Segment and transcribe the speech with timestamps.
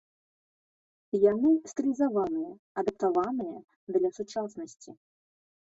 [1.31, 2.51] Яны стылізаваныя,
[2.85, 3.57] адаптаваныя
[3.95, 4.91] для сучаснасці.